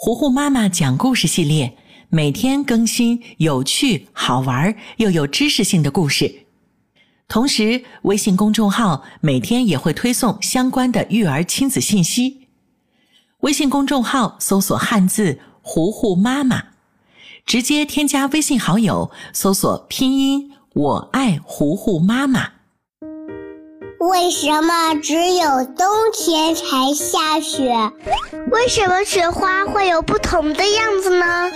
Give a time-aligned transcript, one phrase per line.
[0.00, 1.76] 糊糊妈妈讲故事系列
[2.08, 6.46] 每天更新有趣、好玩又有知识性的故事，
[7.26, 12.46] 同时微信公众号每天也会推送相关的育儿亲子信息。
[13.40, 16.62] 微信公众号搜索汉字“糊糊妈妈”，
[17.44, 22.52] 直接添加微信好友，搜索拼音“我爱糊糊妈妈”。
[24.08, 27.92] 为什么只有冬天才下雪？
[28.50, 31.50] 为什么雪花会有不同的样子呢？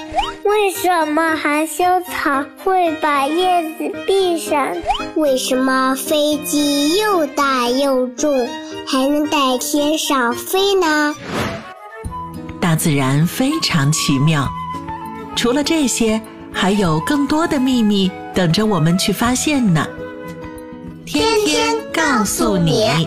[0.45, 4.69] 为什么含羞草会把叶子闭上？
[5.15, 8.47] 为什么飞机又大又重，
[8.87, 11.17] 还能在天上飞呢？
[12.61, 14.47] 大自然非常奇妙，
[15.35, 16.21] 除了这些，
[16.53, 19.87] 还有更多的秘密等着我们去发现呢。
[21.13, 23.07] 天天告诉你，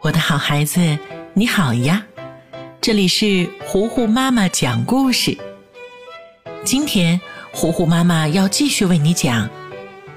[0.00, 0.96] 我的好孩子，
[1.34, 2.06] 你好呀！
[2.80, 5.36] 这里是糊糊妈妈讲故事。
[6.64, 7.20] 今天，
[7.52, 9.48] 糊糊妈妈要继续为你讲《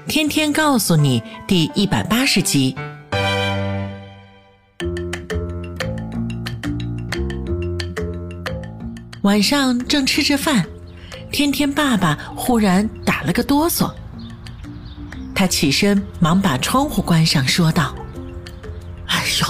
[0.06, 2.76] 天天告诉你》第一百八十集。
[9.22, 10.64] 晚上正吃着饭。
[11.32, 12.90] 天天爸爸忽然
[13.20, 13.92] 打了个哆嗦，
[15.34, 17.94] 他起身忙把窗户关上，说道
[19.08, 19.46] ：“哎呦，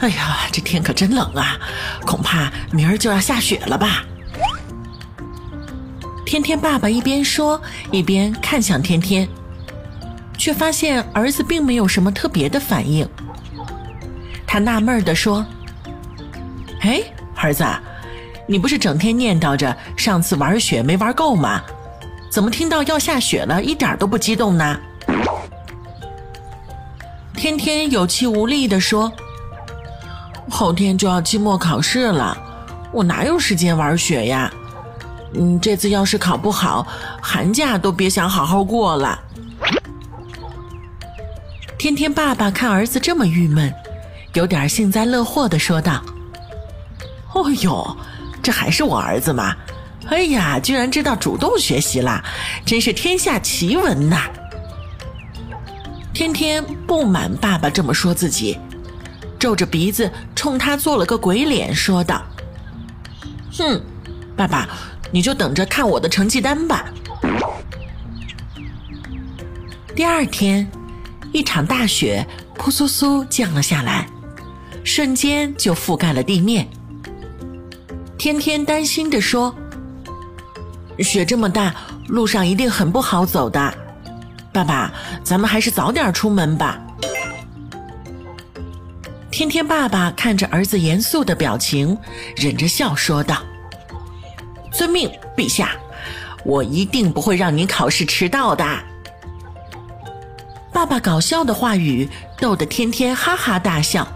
[0.00, 1.56] 哎呀，这天可真冷啊，
[2.04, 4.04] 恐怕明儿就要下雪了吧？”
[6.26, 7.58] 天天爸爸一边说，
[7.90, 9.26] 一边看向天天，
[10.36, 13.08] 却发现儿子并没有什么特别的反应。
[14.46, 15.46] 他纳闷的说
[16.84, 17.02] ：“哎，
[17.36, 17.64] 儿子。”
[18.46, 21.62] 你不是整天念叨着上次玩雪没玩够吗？
[22.30, 24.78] 怎么听到要下雪了，一点都不激动呢？
[27.34, 29.12] 天天有气无力地说
[30.50, 32.36] ：“后天就要期末考试了，
[32.92, 34.52] 我哪有时间玩雪呀？
[35.34, 36.86] 嗯，这次要是考不好，
[37.22, 39.18] 寒假都别想好好过了。”
[41.78, 43.72] 天天爸爸看儿子这么郁闷，
[44.34, 46.02] 有点幸灾乐祸地说道
[47.34, 47.96] ：“哦呦！”
[48.42, 49.54] 这还是我儿子吗？
[50.10, 52.24] 哎呀，居然知道主动学习啦，
[52.64, 54.22] 真是天下奇闻呐！
[56.14, 58.58] 天天不满爸爸这么说自己，
[59.38, 62.24] 皱着鼻子冲他做了个鬼脸，说道
[63.56, 63.80] ：“哼，
[64.34, 64.68] 爸爸，
[65.12, 66.86] 你就等着看我的成绩单吧。”
[69.94, 70.66] 第二天，
[71.32, 74.08] 一场大雪扑簌簌降了下来，
[74.82, 76.66] 瞬间就覆盖了地面。
[78.16, 79.54] 天天担心地说
[81.02, 81.74] ：“雪这么大，
[82.06, 83.74] 路上一定很不好走的。
[84.52, 84.92] 爸爸，
[85.22, 86.78] 咱们还是早点出门吧。”
[89.30, 91.96] 天天爸爸看着儿子严肃的表情，
[92.36, 93.36] 忍着笑说道
[94.72, 95.70] ：“遵命，陛下，
[96.44, 98.64] 我一定不会让你考试迟到的。”
[100.72, 102.08] 爸爸搞笑的话语
[102.38, 104.06] 逗得天天哈哈大笑。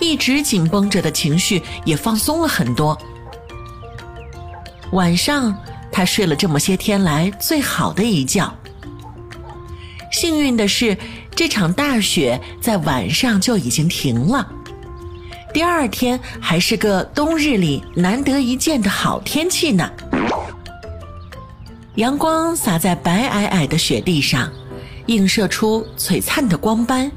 [0.00, 2.98] 一直紧绷着的情绪也放松了很多。
[4.92, 5.56] 晚上，
[5.92, 8.52] 他睡了这么些天来最好的一觉。
[10.10, 10.96] 幸运的是，
[11.34, 14.50] 这场大雪在晚上就已经停了。
[15.52, 19.88] 第二天还是个冬日里难得一见的好天气呢。
[21.96, 24.50] 阳光洒在白皑皑的雪地上，
[25.06, 27.12] 映射出璀璨的光斑。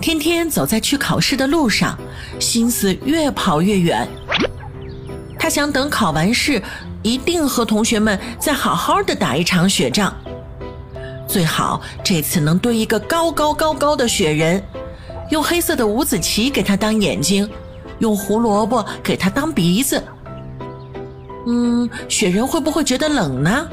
[0.00, 1.98] 天天走在去考试的路上，
[2.38, 4.06] 心思越跑越远。
[5.38, 6.62] 他想等考完试，
[7.04, 10.12] 一定和同学们再好好的打一场雪仗。
[11.28, 14.62] 最好这次能堆一个高高高高的雪人，
[15.30, 17.48] 用黑色的五子棋给他当眼睛，
[17.98, 20.02] 用胡萝卜给他当鼻子。
[21.46, 23.68] 嗯，雪人会不会觉得冷呢？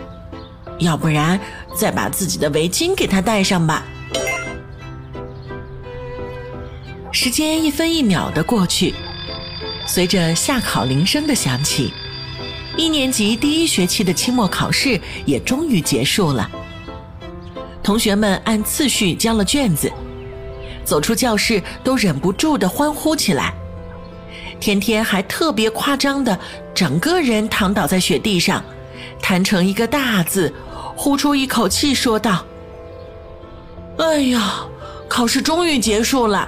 [0.80, 1.40] 要不然
[1.74, 3.84] 再把自己的围巾给他戴上吧。
[7.14, 8.94] 时间一分一秒的过去，
[9.86, 11.94] 随着下考铃声的响起，
[12.78, 16.50] 一年级第一学期的期末考试也终于结束了。
[17.84, 19.92] 同学们按次序交了卷子，
[20.86, 23.54] 走出教室都忍不住的欢呼起来。
[24.60, 26.38] 天天还特别夸张的，
[26.74, 28.64] 整个人躺倒在雪地上，
[29.22, 30.54] 摊成一个大字，
[30.96, 32.46] 呼出一口气说道
[33.98, 34.64] ：“哎呀，
[35.10, 36.48] 考试终于结束了。”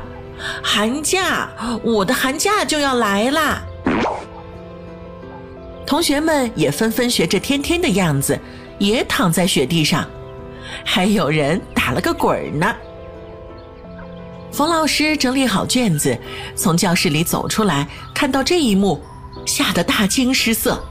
[0.62, 1.50] 寒假，
[1.84, 3.64] 我的寒假就要来啦！
[5.94, 8.40] 同学们也纷纷学着天天的样子，
[8.80, 10.04] 也躺在雪地上，
[10.84, 12.76] 还有人打了个滚儿呢。
[14.52, 16.18] 冯老师整理好卷子，
[16.56, 19.00] 从教室里走出来，看到这一幕，
[19.46, 20.84] 吓得大惊失色。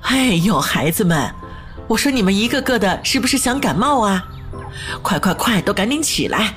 [0.00, 1.32] 哎呦，孩子们，
[1.86, 4.26] 我说你们一个个的，是不是想感冒啊？
[5.00, 6.54] 快快快，都赶紧起来！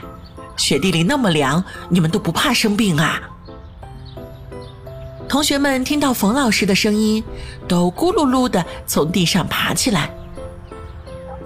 [0.58, 3.22] 雪地里那么凉，你们都不怕生病啊？
[5.30, 7.24] 同学们听到冯老师的声音，
[7.68, 10.10] 都咕噜噜的从地上爬起来。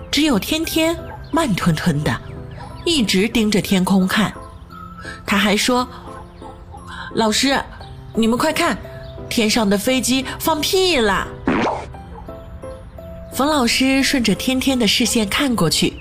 [0.10, 0.98] 只有天天
[1.32, 2.18] 慢吞吞的，
[2.86, 4.34] 一直盯着天空看。
[5.26, 5.86] 他还说
[7.14, 7.62] ：“老师，
[8.16, 8.78] 你们快看，
[9.28, 11.28] 天上的飞机放屁了！”
[13.36, 15.94] 冯老师顺着天天的视线看过去，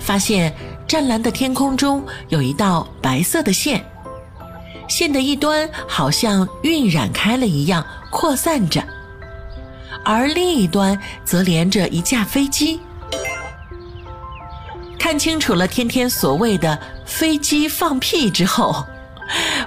[0.00, 0.52] 发现
[0.88, 3.84] 湛蓝的天空中有一道白色的线。
[4.88, 8.82] 线的一端好像晕染开了一样扩散着，
[10.04, 12.80] 而另一端则连着一架飞机。
[14.98, 18.84] 看清楚了天天所谓的飞机放屁之后，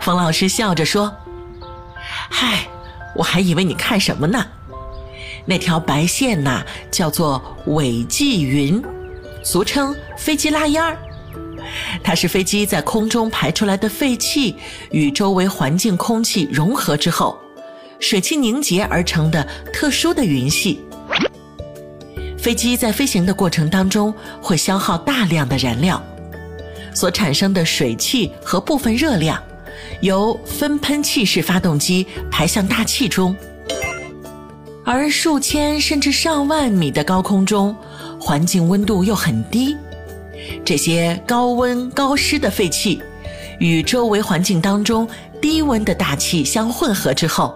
[0.02, 1.16] 冯老师笑着说
[2.30, 2.68] ：“嗨，
[3.16, 4.46] 我还以为你看什么呢？
[5.46, 8.84] 那条白线呐，叫做尾迹云，
[9.44, 10.98] 俗称飞机拉烟儿。”
[12.04, 14.56] 它是飞机在空中排出来的废气
[14.92, 17.40] 与周围环境空气融合之后，
[18.00, 20.82] 水汽凝结而成的特殊的云系。
[22.38, 26.02] 飞机在飞行的过程当中会消耗大量的燃料，
[26.94, 29.42] 所产生的水汽和部分热量，
[30.02, 33.36] 由分喷气式发动机排向大气中。
[34.84, 37.76] 而数千甚至上万米的高空中，
[38.20, 39.78] 环境温度又很低。
[40.64, 43.02] 这些高温高湿的废气，
[43.60, 45.08] 与周围环境当中
[45.42, 47.56] 低温的大气相混合之后，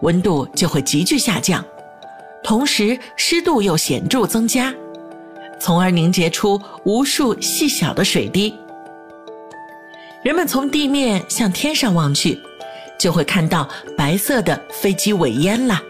[0.00, 1.64] 温度就会急剧下降，
[2.42, 4.72] 同时湿度又显著增加，
[5.58, 8.54] 从而凝结出无数细小的水滴。
[10.22, 12.38] 人们从地面向天上望去，
[12.98, 15.82] 就会看到白色的飞机尾烟啦。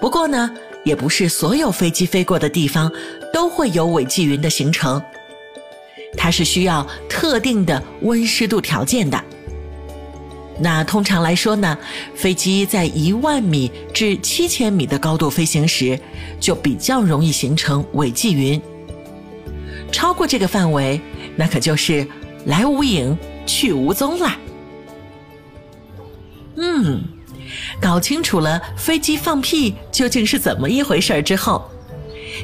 [0.00, 0.50] 不过呢，
[0.84, 2.90] 也不是所有飞机飞过的地方。
[3.38, 5.00] 都会有尾际云的形成，
[6.16, 9.24] 它是需要特定的温湿度条件的。
[10.58, 11.78] 那通常来说呢，
[12.16, 15.96] 飞机在一万米至七千米的高度飞行时，
[16.40, 18.60] 就比较容易形成尾际云。
[19.92, 21.00] 超过这个范围，
[21.36, 22.04] 那可就是
[22.46, 24.36] 来无影去无踪了。
[26.56, 27.04] 嗯，
[27.80, 31.70] 搞清楚了飞机放屁究竟是怎么一回事之后。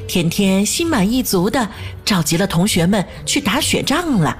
[0.06, 1.68] 天天心满意足的
[2.04, 4.36] 召集了同学们去打雪仗了，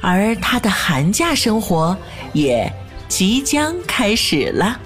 [0.00, 1.96] 而他的寒假生活
[2.32, 2.72] 也
[3.08, 4.80] 即将开始了。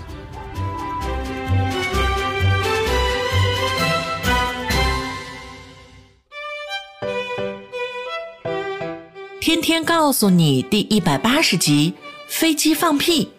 [9.41, 11.95] 天天告诉你第一百八十集
[12.29, 13.31] 飞机放屁，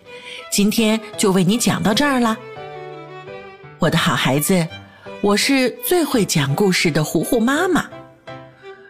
[0.52, 2.38] 今天就为你讲到这儿了，
[3.80, 4.68] 我的好孩子。
[5.22, 7.86] 我是最会讲故事的糊糊妈妈。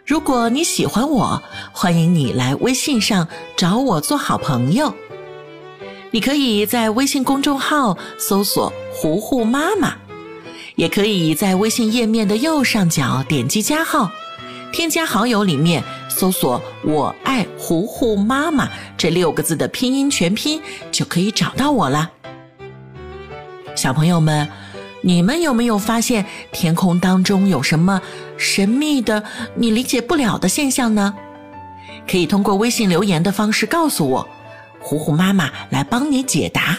[0.06, 1.42] 如果你喜欢我，
[1.72, 4.94] 欢迎你来微信上找我做好朋友。
[6.10, 9.94] 你可以在微信公众号搜索“糊糊妈妈”，
[10.76, 14.10] 也可以在微信页面的右上角点击加号，
[14.72, 22.10] 添加好友里面搜索“我爱糊糊妈妈”这六个字的拼音全拼，就可以找到我了。
[23.76, 24.48] 小朋友们。
[25.02, 28.00] 你们有没有发现天空当中有什么
[28.36, 29.22] 神秘的、
[29.54, 31.14] 你理解不了的现象呢？
[32.08, 34.28] 可以通过微信留言的方式告诉我，
[34.80, 36.78] 虎虎妈妈来帮你解答。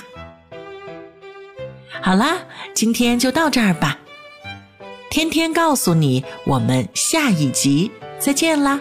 [2.02, 2.38] 好啦，
[2.74, 4.00] 今天就到这儿吧。
[5.10, 8.80] 天天告诉你，我们下一集再见啦。